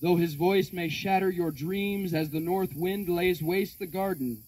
Though 0.00 0.16
his 0.16 0.34
voice 0.34 0.72
may 0.72 0.88
shatter 0.88 1.30
your 1.30 1.50
dreams 1.50 2.14
as 2.14 2.30
the 2.30 2.38
north 2.38 2.76
wind 2.76 3.08
lays 3.08 3.42
waste 3.42 3.78
the 3.80 3.86
garden. 3.86 4.44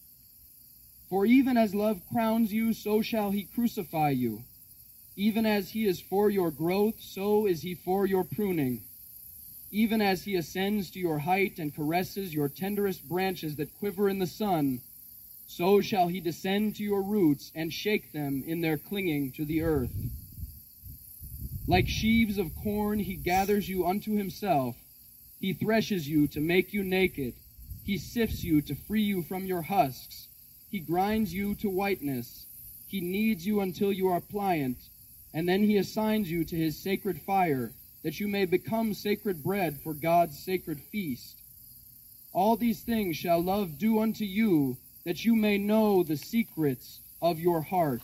For 1.09 1.27
even 1.27 1.57
as 1.57 1.75
love 1.75 2.01
crowns 2.13 2.53
you, 2.53 2.73
so 2.73 3.03
shall 3.03 3.33
he 3.33 3.49
crucify 3.53 4.11
you. 4.11 4.45
Even 5.17 5.45
as 5.45 5.71
he 5.71 5.87
is 5.87 6.01
for 6.01 6.31
your 6.31 6.53
growth, 6.53 6.95
so 7.01 7.47
is 7.47 7.63
he 7.63 7.75
for 7.75 8.07
your 8.07 8.23
pruning. 8.23 8.83
Even 9.73 10.01
as 10.01 10.25
he 10.25 10.35
ascends 10.35 10.91
to 10.91 10.99
your 10.99 11.19
height 11.19 11.59
and 11.59 11.75
caresses 11.75 12.35
your 12.35 12.49
tenderest 12.49 13.09
branches 13.09 13.57
that 13.57 13.79
quiver 13.79 14.09
in 14.09 14.19
the 14.19 14.27
sun, 14.27 14.81
so 15.47 15.81
shall 15.81 16.09
he 16.09 16.21
descend 16.21 16.77
to 16.77 16.83
your 16.83 17.03
roots 17.03 17.53
and 17.55 17.73
shake 17.73 18.13
them 18.13 18.43
in 18.47 18.61
their 18.61 18.79
clinging 18.79 19.33
to 19.33 19.45
the 19.45 19.63
earth. 19.63 19.93
Like 21.67 21.89
sheaves 21.89 22.39
of 22.39 22.55
corn, 22.57 22.99
he 22.99 23.15
gathers 23.15 23.69
you 23.69 23.87
unto 23.87 24.17
himself. 24.17 24.77
He 25.41 25.53
threshes 25.53 26.09
you 26.09 26.27
to 26.29 26.41
make 26.41 26.73
you 26.73 26.83
naked. 26.83 27.35
He 27.85 27.99
sifts 27.99 28.43
you 28.43 28.61
to 28.63 28.75
free 28.75 29.03
you 29.03 29.23
from 29.23 29.47
your 29.47 29.63
husks. 29.63 30.27
He 30.71 30.81
grinds 30.81 31.33
you 31.33 31.55
to 31.57 31.69
whiteness. 31.69 32.47
He 32.89 33.01
kneads 33.01 33.47
you 33.47 33.61
until 33.61 33.93
you 33.93 34.09
are 34.09 34.21
pliant 34.21 34.77
and 35.33 35.49
then 35.49 35.63
he 35.63 35.77
assigns 35.77 36.31
you 36.31 36.45
to 36.45 36.57
his 36.57 36.77
sacred 36.77 37.21
fire, 37.23 37.73
that 38.03 38.19
you 38.19 38.29
may 38.29 38.47
become 38.47 38.95
sacred 38.95 39.43
bread 39.43 39.79
for 39.83 39.93
God's 39.93 40.39
sacred 40.39 40.81
feast. 40.81 41.37
All 42.33 42.57
these 42.57 42.81
things 42.81 43.17
shall 43.17 43.43
love 43.43 43.79
do 43.79 44.01
unto 44.01 44.25
you, 44.25 44.77
that 45.05 45.25
you 45.25 45.35
may 45.35 45.59
know 45.59 46.03
the 46.03 46.17
secrets 46.17 47.01
of 47.21 47.39
your 47.39 47.61
heart, 47.61 48.03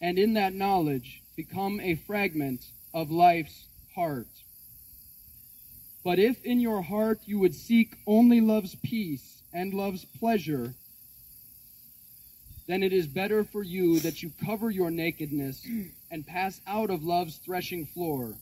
and 0.00 0.18
in 0.18 0.34
that 0.34 0.54
knowledge 0.54 1.22
become 1.36 1.80
a 1.80 1.94
fragment 1.94 2.64
of 2.92 3.10
life's 3.10 3.64
heart. 3.94 4.26
But 6.02 6.18
if 6.18 6.44
in 6.44 6.60
your 6.60 6.82
heart 6.82 7.20
you 7.26 7.38
would 7.38 7.54
seek 7.54 7.96
only 8.06 8.40
love's 8.40 8.74
peace 8.74 9.42
and 9.52 9.72
love's 9.72 10.04
pleasure, 10.04 10.74
then 12.66 12.82
it 12.82 12.92
is 12.92 13.06
better 13.06 13.44
for 13.44 13.62
you 13.62 14.00
that 14.00 14.22
you 14.22 14.32
cover 14.44 14.70
your 14.70 14.90
nakedness 14.90 15.66
and 16.10 16.26
pass 16.26 16.60
out 16.66 16.90
of 16.90 17.04
love's 17.04 17.36
threshing 17.36 17.86
floor 17.86 18.34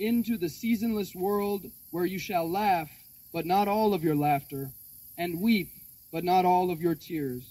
into 0.00 0.38
the 0.38 0.48
seasonless 0.48 1.14
world 1.14 1.70
where 1.90 2.06
you 2.06 2.18
shall 2.18 2.50
laugh, 2.50 2.90
but 3.32 3.46
not 3.46 3.68
all 3.68 3.94
of 3.94 4.02
your 4.02 4.16
laughter, 4.16 4.72
and 5.18 5.40
weep, 5.40 5.68
but 6.10 6.24
not 6.24 6.44
all 6.44 6.70
of 6.70 6.80
your 6.80 6.94
tears. 6.94 7.44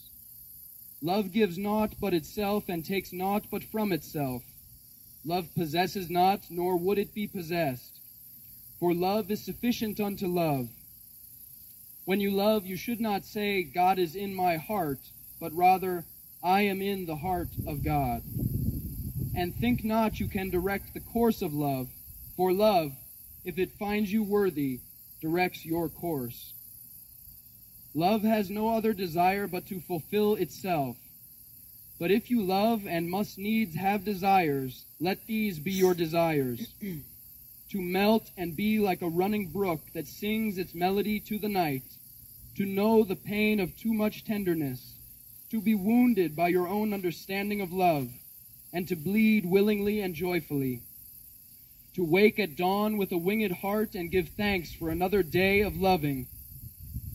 Love 1.01 1.32
gives 1.32 1.58
naught 1.58 1.94
but 2.01 2.13
itself 2.13 2.68
and 2.68 2.84
takes 2.84 3.13
naught 3.13 3.46
but 3.50 3.63
from 3.63 3.91
itself. 3.91 4.44
Love 5.24 5.48
possesses 5.56 6.10
not, 6.10 6.41
nor 6.50 6.75
would 6.75 6.98
it 6.98 7.13
be 7.13 7.27
possessed. 7.27 8.00
For 8.79 8.94
love 8.94 9.29
is 9.29 9.44
sufficient 9.44 10.00
unto 10.00 10.27
love. 10.27 10.70
When 12.06 12.20
you 12.20 12.32
love, 12.32 12.65
you 12.65 12.75
should 12.75 13.00
not 13.00 13.25
say, 13.25 13.62
God 13.63 14.00
is 14.00 14.15
in 14.15 14.34
my 14.34 14.58
heart, 14.58 15.00
but 15.39 15.53
rather, 15.53 16.06
I 16.41 16.62
am 16.62 16.82
in 16.82 17.06
the 17.06 17.18
heart 17.18 17.50
of 17.68 17.84
God. 17.84 18.24
And 19.36 19.56
think 19.56 19.84
not 19.84 20.20
you 20.20 20.27
can 20.27 20.50
direct 20.50 20.94
the 20.94 21.01
course 21.01 21.41
of 21.41 21.53
love, 21.53 21.89
for 22.39 22.53
love, 22.53 22.93
if 23.43 23.60
it 23.60 23.69
finds 23.77 24.10
you 24.10 24.24
worthy, 24.24 24.79
directs 25.19 25.65
your 25.65 25.89
course. 25.89 26.53
Love 27.93 28.22
has 28.22 28.50
no 28.50 28.69
other 28.69 28.93
desire 28.93 29.46
but 29.46 29.67
to 29.67 29.81
fulfill 29.81 30.36
itself. 30.36 30.96
But 32.00 32.12
if 32.12 32.31
you 32.31 32.41
love 32.41 32.88
and 32.88 33.10
must 33.10 33.38
needs 33.38 33.75
have 33.75 34.05
desires, 34.05 34.86
let 35.01 35.27
these 35.27 35.60
be 35.60 35.74
your 35.74 35.93
desires. 35.93 36.65
to 37.72 37.81
melt 37.81 38.31
and 38.38 38.55
be 38.55 38.79
like 38.79 39.01
a 39.01 39.10
running 39.10 39.48
brook 39.48 39.81
that 39.93 40.08
sings 40.08 40.58
its 40.58 40.74
melody 40.74 41.19
to 41.19 41.39
the 41.39 41.50
night, 41.50 41.84
to 42.55 42.65
know 42.65 43.03
the 43.03 43.17
pain 43.17 43.60
of 43.60 43.77
too 43.77 43.93
much 43.93 44.24
tenderness, 44.24 44.93
to 45.51 45.60
be 45.60 45.75
wounded 45.75 46.38
by 46.38 46.48
your 46.48 46.69
own 46.69 46.93
understanding 46.93 47.60
of 47.60 47.74
love, 47.74 48.08
and 48.72 48.88
to 48.88 48.96
bleed 48.96 49.46
willingly 49.46 50.00
and 50.00 50.15
joyfully, 50.15 50.79
to 51.96 52.03
wake 52.03 52.39
at 52.39 52.55
dawn 52.55 52.98
with 52.98 53.12
a 53.12 53.17
winged 53.17 53.51
heart 53.51 53.96
and 53.96 54.12
give 54.12 54.29
thanks 54.29 54.74
for 54.74 54.89
another 54.89 55.24
day 55.24 55.62
of 55.62 55.77
loving, 55.77 56.27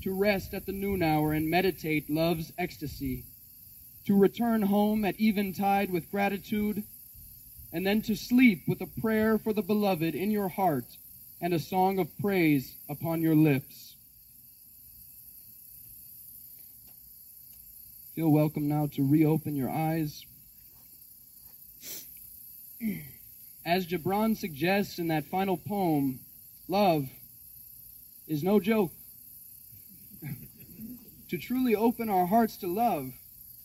to 0.03 0.13
rest 0.13 0.53
at 0.53 0.67
the 0.67 0.73
noon 0.73 1.03
hour 1.03 1.33
and 1.33 1.49
meditate 1.49 2.11
love's 2.11 2.53
ecstasy, 2.59 3.25
to 4.05 4.19
return 4.19 4.63
home 4.63 5.05
at 5.05 5.21
eventide 5.21 5.91
with 5.91 6.11
gratitude, 6.11 6.83
and 7.73 7.87
then 7.87 8.03
to 8.03 8.15
sleep 8.15 8.63
with 8.69 8.81
a 8.81 9.01
prayer 9.01 9.39
for 9.39 9.53
the 9.53 9.63
beloved 9.63 10.15
in 10.15 10.31
your 10.31 10.49
heart 10.49 10.85
and 11.41 11.53
a 11.53 11.59
song 11.59 11.99
of 11.99 12.09
praise 12.19 12.75
upon 12.89 13.21
your 13.21 13.35
lips. 13.35 13.95
Feel 18.15 18.31
welcome 18.31 18.69
now 18.69 18.87
to 18.95 19.07
reopen 19.07 19.57
your 19.57 19.71
eyes. 19.71 20.25
As 23.65 23.87
Gibran 23.87 24.37
suggests 24.37 24.99
in 24.99 25.09
that 25.09 25.25
final 25.25 25.57
poem, 25.57 26.21
love 26.69 27.09
is 28.29 28.43
no 28.43 28.61
joke. 28.61 28.93
to 31.31 31.39
truly 31.39 31.75
open 31.75 32.11
our 32.11 32.27
hearts 32.27 32.59
to 32.59 32.67
love 32.67 33.13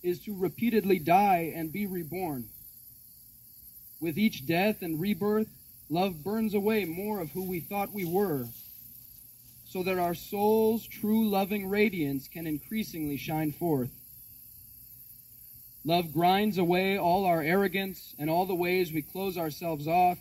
is 0.02 0.20
to 0.20 0.34
repeatedly 0.34 1.00
die 1.00 1.52
and 1.54 1.72
be 1.72 1.86
reborn. 1.86 2.46
With 4.00 4.18
each 4.18 4.46
death 4.46 4.82
and 4.82 5.02
rebirth, 5.02 5.50
love 5.90 6.24
burns 6.24 6.54
away 6.54 6.86
more 6.86 7.20
of 7.20 7.32
who 7.32 7.44
we 7.44 7.60
thought 7.60 7.94
we 7.94 8.06
were, 8.06 8.48
so 9.66 9.84
that 9.84 10.00
our 10.00 10.16
soul's 10.16 10.88
true 10.88 11.28
loving 11.28 11.68
radiance 11.68 12.30
can 12.30 12.48
increasingly 12.48 13.18
shine 13.18 13.52
forth. 13.52 13.92
Love 15.86 16.14
grinds 16.14 16.58
away 16.58 16.98
all 16.98 17.26
our 17.26 17.42
arrogance 17.42 18.14
and 18.20 18.30
all 18.30 18.46
the 18.46 18.56
ways 18.56 18.92
we 18.92 19.02
close 19.02 19.38
ourselves 19.38 19.88
off, 19.88 20.18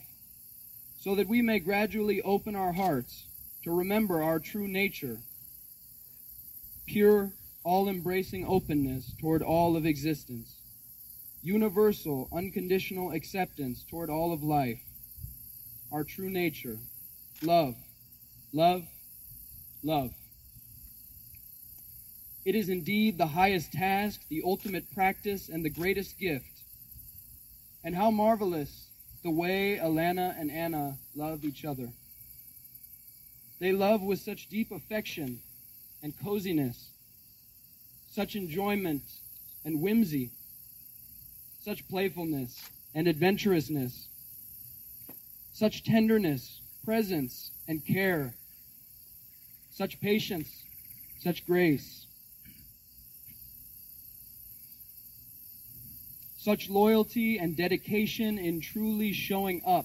so 1.00 1.14
that 1.14 1.28
we 1.28 1.42
may 1.42 1.58
gradually 1.58 2.22
open 2.22 2.54
our 2.54 2.72
hearts 2.72 3.24
to 3.64 3.70
remember 3.70 4.22
our 4.22 4.38
true 4.38 4.68
nature 4.68 5.18
pure, 6.86 7.30
all 7.64 7.88
embracing 7.88 8.46
openness 8.46 9.12
toward 9.20 9.42
all 9.42 9.76
of 9.76 9.84
existence 9.84 10.54
universal, 11.42 12.28
unconditional 12.32 13.12
acceptance 13.12 13.84
toward 13.88 14.10
all 14.10 14.32
of 14.32 14.42
life, 14.42 14.80
our 15.92 16.04
true 16.04 16.30
nature, 16.30 16.76
love, 17.42 17.74
love, 18.52 18.82
love. 19.82 20.12
It 22.48 22.54
is 22.54 22.70
indeed 22.70 23.18
the 23.18 23.26
highest 23.26 23.72
task, 23.72 24.22
the 24.30 24.40
ultimate 24.42 24.90
practice, 24.94 25.50
and 25.50 25.62
the 25.62 25.68
greatest 25.68 26.18
gift. 26.18 26.62
And 27.84 27.94
how 27.94 28.10
marvelous 28.10 28.88
the 29.22 29.30
way 29.30 29.76
Alana 29.76 30.34
and 30.40 30.50
Anna 30.50 30.96
love 31.14 31.44
each 31.44 31.66
other. 31.66 31.90
They 33.58 33.72
love 33.72 34.00
with 34.00 34.20
such 34.20 34.48
deep 34.48 34.70
affection 34.70 35.40
and 36.02 36.14
coziness, 36.24 36.88
such 38.12 38.34
enjoyment 38.34 39.02
and 39.66 39.82
whimsy 39.82 40.30
such 41.62 41.86
playfulness 41.86 42.62
and 42.94 43.06
adventurousness, 43.06 44.06
such 45.52 45.84
tenderness, 45.84 46.62
presence, 46.82 47.50
and 47.68 47.84
care, 47.84 48.32
such 49.70 50.00
patience, 50.00 50.62
such 51.18 51.44
grace, 51.44 52.06
such 56.48 56.70
loyalty 56.70 57.36
and 57.36 57.58
dedication 57.58 58.38
in 58.38 58.62
truly 58.62 59.12
showing 59.12 59.60
up 59.66 59.84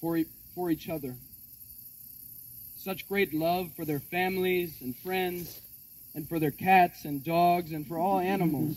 for, 0.00 0.20
for 0.54 0.70
each 0.70 0.88
other, 0.88 1.16
such 2.78 3.08
great 3.08 3.34
love 3.34 3.68
for 3.74 3.84
their 3.84 3.98
families 3.98 4.72
and 4.80 4.94
friends, 4.98 5.60
and 6.14 6.28
for 6.28 6.38
their 6.38 6.52
cats 6.52 7.04
and 7.04 7.24
dogs, 7.24 7.72
and 7.72 7.88
for 7.88 7.98
all 7.98 8.20
animals. 8.20 8.76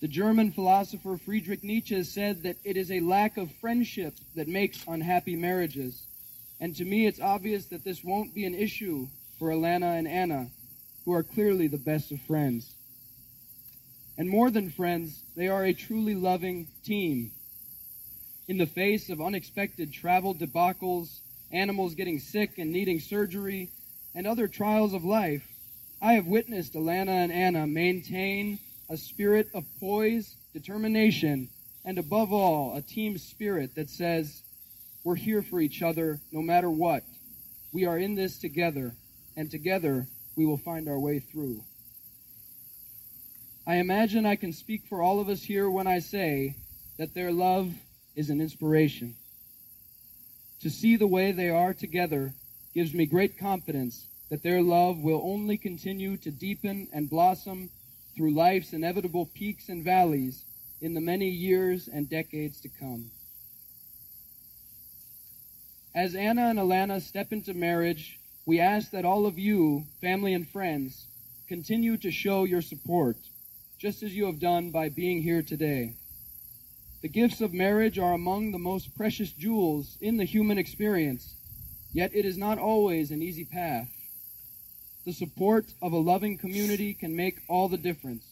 The 0.00 0.08
German 0.08 0.50
philosopher 0.52 1.18
Friedrich 1.18 1.62
Nietzsche 1.62 2.02
said 2.02 2.44
that 2.44 2.56
it 2.64 2.78
is 2.78 2.90
a 2.90 3.00
lack 3.00 3.36
of 3.36 3.52
friendship 3.60 4.14
that 4.34 4.48
makes 4.48 4.82
unhappy 4.88 5.36
marriages. 5.36 6.00
And 6.58 6.74
to 6.74 6.86
me, 6.86 7.06
it's 7.06 7.20
obvious 7.20 7.66
that 7.66 7.84
this 7.84 8.02
won't 8.02 8.34
be 8.34 8.46
an 8.46 8.54
issue 8.54 9.08
for 9.38 9.50
Alana 9.50 9.98
and 9.98 10.08
Anna, 10.08 10.46
who 11.04 11.12
are 11.12 11.22
clearly 11.22 11.66
the 11.66 11.76
best 11.76 12.12
of 12.12 12.20
friends. 12.22 12.72
And 14.18 14.28
more 14.28 14.50
than 14.50 14.70
friends, 14.70 15.22
they 15.36 15.48
are 15.48 15.64
a 15.64 15.74
truly 15.74 16.14
loving 16.14 16.68
team. 16.84 17.32
In 18.48 18.58
the 18.58 18.66
face 18.66 19.10
of 19.10 19.20
unexpected 19.20 19.92
travel 19.92 20.34
debacles, 20.34 21.18
animals 21.52 21.94
getting 21.94 22.20
sick 22.20 22.58
and 22.58 22.72
needing 22.72 23.00
surgery, 23.00 23.68
and 24.14 24.26
other 24.26 24.48
trials 24.48 24.94
of 24.94 25.04
life, 25.04 25.46
I 26.00 26.14
have 26.14 26.26
witnessed 26.26 26.74
Alana 26.74 27.08
and 27.08 27.32
Anna 27.32 27.66
maintain 27.66 28.58
a 28.88 28.96
spirit 28.96 29.48
of 29.52 29.64
poise, 29.80 30.34
determination, 30.52 31.48
and 31.84 31.98
above 31.98 32.32
all, 32.32 32.74
a 32.76 32.82
team 32.82 33.18
spirit 33.18 33.74
that 33.74 33.90
says, 33.90 34.42
we're 35.04 35.14
here 35.14 35.42
for 35.42 35.60
each 35.60 35.82
other 35.82 36.18
no 36.32 36.42
matter 36.42 36.70
what. 36.70 37.04
We 37.72 37.84
are 37.84 37.98
in 37.98 38.14
this 38.14 38.38
together, 38.38 38.94
and 39.36 39.50
together 39.50 40.06
we 40.34 40.46
will 40.46 40.56
find 40.56 40.88
our 40.88 40.98
way 40.98 41.18
through. 41.18 41.62
I 43.68 43.76
imagine 43.76 44.24
I 44.24 44.36
can 44.36 44.52
speak 44.52 44.82
for 44.88 45.02
all 45.02 45.18
of 45.18 45.28
us 45.28 45.42
here 45.42 45.68
when 45.68 45.88
I 45.88 45.98
say 45.98 46.54
that 46.98 47.14
their 47.14 47.32
love 47.32 47.74
is 48.14 48.30
an 48.30 48.40
inspiration. 48.40 49.16
To 50.60 50.70
see 50.70 50.94
the 50.94 51.08
way 51.08 51.32
they 51.32 51.50
are 51.50 51.74
together 51.74 52.32
gives 52.74 52.94
me 52.94 53.06
great 53.06 53.38
confidence 53.38 54.06
that 54.30 54.44
their 54.44 54.62
love 54.62 54.98
will 54.98 55.20
only 55.24 55.56
continue 55.56 56.16
to 56.18 56.30
deepen 56.30 56.86
and 56.92 57.10
blossom 57.10 57.70
through 58.16 58.30
life's 58.30 58.72
inevitable 58.72 59.26
peaks 59.34 59.68
and 59.68 59.82
valleys 59.82 60.42
in 60.80 60.94
the 60.94 61.00
many 61.00 61.28
years 61.28 61.88
and 61.88 62.08
decades 62.08 62.60
to 62.60 62.68
come. 62.68 63.10
As 65.92 66.14
Anna 66.14 66.50
and 66.50 66.58
Alana 66.58 67.00
step 67.00 67.32
into 67.32 67.52
marriage, 67.52 68.18
we 68.44 68.60
ask 68.60 68.92
that 68.92 69.04
all 69.04 69.26
of 69.26 69.38
you, 69.38 69.84
family 70.00 70.34
and 70.34 70.46
friends, 70.46 71.06
continue 71.48 71.96
to 71.96 72.12
show 72.12 72.44
your 72.44 72.62
support, 72.62 73.16
just 73.78 74.02
as 74.02 74.14
you 74.14 74.26
have 74.26 74.40
done 74.40 74.70
by 74.70 74.88
being 74.88 75.22
here 75.22 75.42
today. 75.42 75.92
The 77.02 77.08
gifts 77.08 77.40
of 77.40 77.52
marriage 77.52 77.98
are 77.98 78.14
among 78.14 78.52
the 78.52 78.58
most 78.58 78.96
precious 78.96 79.30
jewels 79.30 79.96
in 80.00 80.16
the 80.16 80.24
human 80.24 80.58
experience, 80.58 81.34
yet 81.92 82.14
it 82.14 82.24
is 82.24 82.38
not 82.38 82.58
always 82.58 83.10
an 83.10 83.22
easy 83.22 83.44
path. 83.44 83.88
The 85.04 85.12
support 85.12 85.66
of 85.82 85.92
a 85.92 85.98
loving 85.98 86.38
community 86.38 86.94
can 86.94 87.14
make 87.14 87.42
all 87.48 87.68
the 87.68 87.76
difference. 87.76 88.24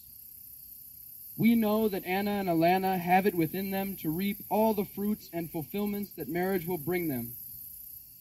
We 1.37 1.54
know 1.54 1.88
that 1.88 2.04
Anna 2.04 2.33
and 2.33 2.48
Alana 2.48 2.98
have 2.98 3.26
it 3.26 3.35
within 3.35 3.70
them 3.70 3.96
to 3.96 4.11
reap 4.11 4.38
all 4.48 4.72
the 4.72 4.85
fruits 4.85 5.28
and 5.33 5.50
fulfillments 5.50 6.11
that 6.16 6.28
marriage 6.28 6.66
will 6.66 6.78
bring 6.78 7.09
them. 7.09 7.35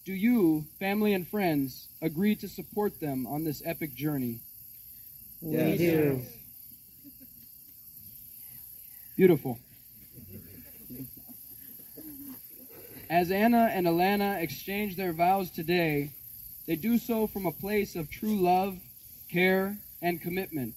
Do 0.06 0.14
you, 0.14 0.66
family 0.80 1.14
and 1.14 1.28
friends, 1.28 1.88
agree 2.02 2.36
to 2.36 2.50
support 2.50 3.00
them 3.00 3.26
on 3.26 3.44
this 3.44 3.62
epic 3.66 3.96
journey? 3.96 4.40
Yes. 5.42 5.72
We 5.72 5.78
do. 5.78 6.22
Beautiful. 9.16 9.60
As 13.10 13.30
Anna 13.30 13.70
and 13.72 13.86
Alana 13.86 14.42
exchange 14.42 14.96
their 14.96 15.14
vows 15.14 15.52
today, 15.52 16.10
they 16.66 16.76
do 16.76 16.98
so 16.98 17.28
from 17.28 17.46
a 17.46 17.52
place 17.52 17.96
of 17.96 18.10
true 18.10 18.38
love, 18.38 18.80
care, 19.30 19.78
and 20.02 20.20
commitment. 20.20 20.74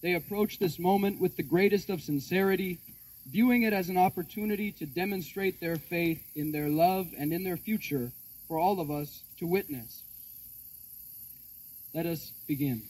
They 0.00 0.14
approach 0.14 0.58
this 0.58 0.78
moment 0.78 1.20
with 1.20 1.36
the 1.36 1.42
greatest 1.42 1.90
of 1.90 2.02
sincerity, 2.02 2.78
viewing 3.26 3.62
it 3.62 3.72
as 3.72 3.88
an 3.88 3.96
opportunity 3.96 4.70
to 4.72 4.86
demonstrate 4.86 5.58
their 5.58 5.76
faith 5.76 6.22
in 6.36 6.52
their 6.52 6.68
love 6.68 7.08
and 7.18 7.32
in 7.32 7.42
their 7.42 7.56
future 7.56 8.12
for 8.46 8.58
all 8.58 8.78
of 8.78 8.90
us 8.90 9.22
to 9.38 9.46
witness. 9.46 10.02
Let 11.94 12.06
us 12.06 12.30
begin. 12.46 12.82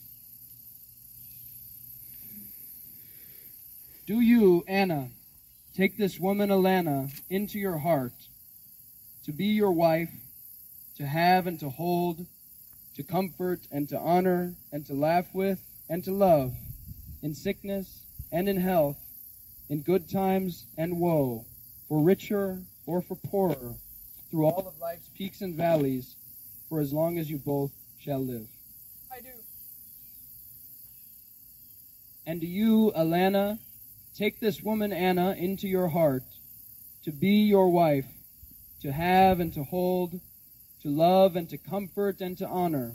Do 4.06 4.20
you, 4.20 4.64
Anna, 4.68 5.08
take 5.74 5.96
this 5.96 6.20
woman, 6.20 6.50
Alana, 6.50 7.10
into 7.30 7.58
your 7.58 7.78
heart 7.78 8.12
to 9.24 9.32
be 9.32 9.46
your 9.46 9.72
wife, 9.72 10.10
to 10.98 11.06
have 11.06 11.46
and 11.46 11.58
to 11.60 11.70
hold, 11.70 12.26
to 12.96 13.02
comfort 13.02 13.60
and 13.72 13.88
to 13.88 13.98
honor 13.98 14.52
and 14.72 14.84
to 14.86 14.92
laugh 14.92 15.24
with 15.32 15.58
and 15.88 16.04
to 16.04 16.12
love, 16.12 16.52
in 17.22 17.34
sickness 17.34 18.02
and 18.30 18.46
in 18.46 18.58
health, 18.58 18.98
in 19.70 19.80
good 19.80 20.10
times 20.10 20.66
and 20.76 21.00
woe, 21.00 21.46
for 21.88 22.02
richer 22.02 22.58
or 22.84 23.00
for 23.00 23.14
poorer, 23.14 23.74
through 24.30 24.44
all 24.44 24.68
of 24.68 24.78
life's 24.80 25.08
peaks 25.16 25.40
and 25.40 25.54
valleys, 25.54 26.14
for 26.68 26.80
as 26.80 26.92
long 26.92 27.18
as 27.18 27.30
you 27.30 27.38
both 27.38 27.70
shall 27.98 28.22
live. 28.22 28.46
I 29.10 29.20
do. 29.20 29.28
And 32.26 32.42
do 32.42 32.46
you, 32.46 32.92
Alana, 32.94 33.58
take 34.16 34.38
this 34.38 34.62
woman 34.62 34.92
Anna 34.92 35.32
into 35.32 35.68
your 35.68 35.88
heart, 35.88 36.22
to 37.04 37.12
be 37.12 37.42
your 37.42 37.68
wife, 37.68 38.06
to 38.82 38.92
have 38.92 39.40
and 39.40 39.52
to 39.54 39.64
hold, 39.64 40.20
to 40.82 40.88
love 40.88 41.36
and 41.36 41.48
to 41.50 41.58
comfort 41.58 42.20
and 42.20 42.38
to 42.38 42.46
honor, 42.46 42.92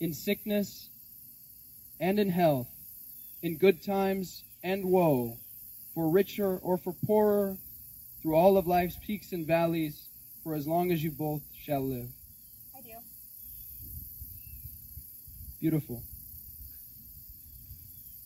in 0.00 0.12
sickness 0.12 0.88
and 2.00 2.18
in 2.18 2.28
health, 2.28 2.68
in 3.42 3.56
good 3.56 3.82
times 3.82 4.42
and 4.62 4.84
woe, 4.84 5.38
for 5.94 6.10
richer 6.10 6.58
or 6.58 6.76
for 6.76 6.94
poorer, 7.06 7.56
through 8.20 8.34
all 8.34 8.56
of 8.56 8.66
life's 8.66 8.96
peaks 9.06 9.32
and 9.32 9.46
valleys, 9.46 10.06
for 10.44 10.54
as 10.54 10.66
long 10.66 10.92
as 10.92 11.02
you 11.02 11.10
both 11.10 11.42
shall 11.64 11.80
live. 11.80 12.08
I 12.76 12.80
do. 12.80 12.92
Beautiful. 15.60 16.02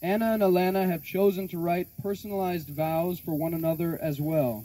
Anna 0.06 0.34
and 0.34 0.42
Alana 0.42 0.88
have 0.88 1.02
chosen 1.02 1.48
to 1.48 1.58
write 1.58 1.88
personalized 2.00 2.68
vows 2.68 3.18
for 3.18 3.34
one 3.34 3.54
another 3.54 3.98
as 4.00 4.20
well. 4.20 4.64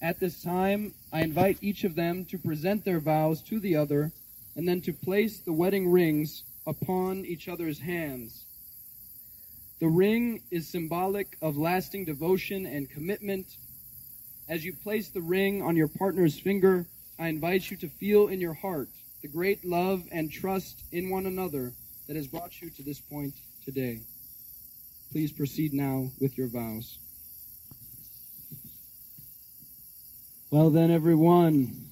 At 0.00 0.20
this 0.20 0.42
time, 0.42 0.94
I 1.12 1.20
invite 1.20 1.58
each 1.60 1.84
of 1.84 1.94
them 1.94 2.24
to 2.30 2.38
present 2.38 2.82
their 2.82 2.98
vows 2.98 3.42
to 3.42 3.60
the 3.60 3.76
other 3.76 4.10
and 4.56 4.66
then 4.66 4.80
to 4.80 4.92
place 4.94 5.40
the 5.40 5.52
wedding 5.52 5.90
rings 5.90 6.44
upon 6.66 7.26
each 7.26 7.46
other's 7.46 7.78
hands. 7.78 8.46
The 9.80 9.88
ring 9.88 10.40
is 10.50 10.66
symbolic 10.66 11.36
of 11.42 11.58
lasting 11.58 12.06
devotion 12.06 12.64
and 12.64 12.88
commitment. 12.88 13.58
As 14.48 14.64
you 14.64 14.72
place 14.72 15.10
the 15.10 15.20
ring 15.20 15.60
on 15.60 15.76
your 15.76 15.88
partner's 15.88 16.40
finger, 16.40 16.86
I 17.18 17.28
invite 17.28 17.70
you 17.70 17.76
to 17.76 17.88
feel 17.88 18.28
in 18.28 18.40
your 18.40 18.54
heart 18.54 18.88
the 19.20 19.28
great 19.28 19.62
love 19.62 20.04
and 20.10 20.32
trust 20.32 20.84
in 20.90 21.10
one 21.10 21.26
another 21.26 21.74
that 22.06 22.16
has 22.16 22.26
brought 22.26 22.62
you 22.62 22.70
to 22.70 22.82
this 22.82 22.98
point 22.98 23.34
today. 23.66 24.00
Please 25.12 25.30
proceed 25.30 25.74
now 25.74 26.10
with 26.22 26.38
your 26.38 26.46
vows. 26.46 26.98
Well, 30.50 30.70
then, 30.70 30.90
everyone, 30.90 31.90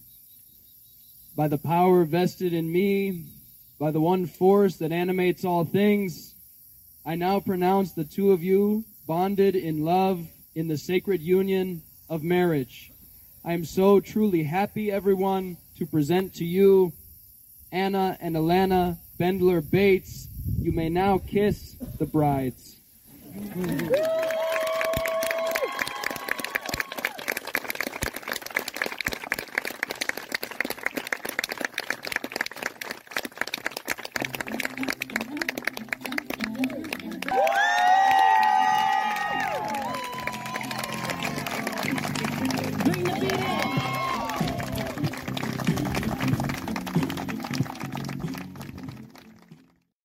by 1.37 1.47
the 1.49 1.59
power 1.59 2.05
vested 2.05 2.55
in 2.55 2.73
me, 2.73 3.27
by 3.79 3.91
the 3.91 4.01
one 4.01 4.25
force 4.25 4.77
that 4.77 4.91
animates 4.91 5.45
all 5.45 5.67
things, 5.67 6.35
I 7.05 7.15
now 7.15 7.41
pronounce 7.41 7.93
the 7.93 8.05
two 8.05 8.33
of 8.33 8.43
you 8.43 8.87
bonded 9.07 9.55
in 9.55 9.85
love 9.85 10.27
in 10.55 10.69
the 10.69 10.79
sacred 10.79 11.21
union 11.21 11.83
of 12.09 12.23
marriage. 12.23 12.91
I 13.45 13.53
am 13.53 13.67
so 13.67 14.01
truly 14.01 14.45
happy, 14.45 14.91
everyone, 14.91 15.59
to 15.77 15.85
present 15.85 16.33
to 16.37 16.47
you 16.47 16.95
Anna 17.71 18.17
and 18.19 18.35
Alana 18.35 18.97
Bendler 19.19 19.61
Bates. 19.61 20.27
You 20.59 20.73
may 20.73 20.89
now 20.89 21.19
kiss 21.19 21.77
the 21.99 22.07
brides. 22.07 22.80
Bring 23.33 24.50